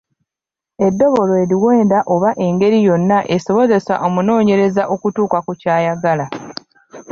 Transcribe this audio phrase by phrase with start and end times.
[0.85, 6.25] Eddobo lwe luwenda oba engeri yonna esobozesa omunoonyereza okutuuka ku ky’ayagala.